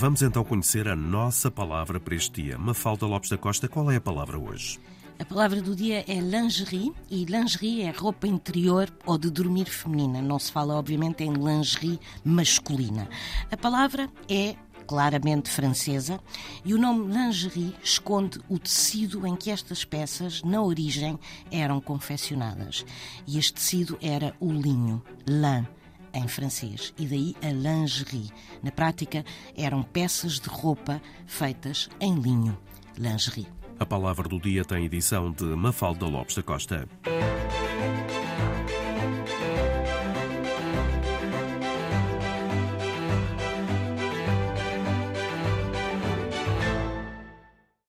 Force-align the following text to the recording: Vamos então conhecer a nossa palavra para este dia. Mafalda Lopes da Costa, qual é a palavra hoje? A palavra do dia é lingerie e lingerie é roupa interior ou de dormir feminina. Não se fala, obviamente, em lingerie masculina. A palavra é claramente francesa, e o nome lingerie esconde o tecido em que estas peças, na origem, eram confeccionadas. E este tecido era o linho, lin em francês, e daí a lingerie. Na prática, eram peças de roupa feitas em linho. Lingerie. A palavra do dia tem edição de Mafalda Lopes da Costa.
Vamos 0.00 0.22
então 0.22 0.42
conhecer 0.42 0.88
a 0.88 0.96
nossa 0.96 1.50
palavra 1.50 2.00
para 2.00 2.14
este 2.14 2.42
dia. 2.42 2.56
Mafalda 2.56 3.04
Lopes 3.04 3.28
da 3.28 3.36
Costa, 3.36 3.68
qual 3.68 3.90
é 3.90 3.96
a 3.96 4.00
palavra 4.00 4.38
hoje? 4.38 4.80
A 5.18 5.24
palavra 5.26 5.60
do 5.60 5.76
dia 5.76 6.02
é 6.08 6.18
lingerie 6.20 6.90
e 7.10 7.26
lingerie 7.26 7.82
é 7.82 7.90
roupa 7.90 8.26
interior 8.26 8.90
ou 9.04 9.18
de 9.18 9.28
dormir 9.28 9.66
feminina. 9.66 10.22
Não 10.22 10.38
se 10.38 10.50
fala, 10.50 10.72
obviamente, 10.72 11.22
em 11.22 11.34
lingerie 11.34 12.00
masculina. 12.24 13.10
A 13.52 13.58
palavra 13.58 14.08
é 14.26 14.56
claramente 14.86 15.50
francesa, 15.50 16.18
e 16.64 16.72
o 16.72 16.78
nome 16.78 17.12
lingerie 17.12 17.74
esconde 17.82 18.40
o 18.48 18.58
tecido 18.58 19.26
em 19.26 19.36
que 19.36 19.50
estas 19.50 19.84
peças, 19.84 20.42
na 20.42 20.62
origem, 20.62 21.18
eram 21.52 21.78
confeccionadas. 21.78 22.86
E 23.26 23.38
este 23.38 23.52
tecido 23.52 23.98
era 24.00 24.34
o 24.40 24.50
linho, 24.50 25.02
lin 25.28 25.66
em 26.12 26.26
francês, 26.28 26.92
e 26.98 27.06
daí 27.06 27.36
a 27.42 27.52
lingerie. 27.52 28.30
Na 28.62 28.70
prática, 28.70 29.24
eram 29.56 29.82
peças 29.82 30.40
de 30.40 30.48
roupa 30.48 31.00
feitas 31.26 31.88
em 32.00 32.14
linho. 32.14 32.58
Lingerie. 32.96 33.46
A 33.78 33.86
palavra 33.86 34.28
do 34.28 34.38
dia 34.38 34.64
tem 34.64 34.84
edição 34.84 35.32
de 35.32 35.44
Mafalda 35.44 36.06
Lopes 36.06 36.36
da 36.36 36.42
Costa. 36.42 36.88